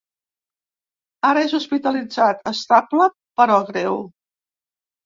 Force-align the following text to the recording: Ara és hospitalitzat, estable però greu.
Ara 1.33 1.43
és 1.49 1.53
hospitalitzat, 1.59 2.43
estable 2.55 3.09
però 3.43 3.63
greu. 3.71 4.05